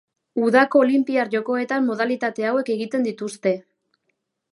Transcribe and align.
Udako 0.45 0.79
Olinpiar 0.85 1.29
Jokoetan 1.35 1.85
modalitate 1.89 2.47
hauek 2.53 2.73
egiten 2.77 3.05
dituzte. 3.09 3.53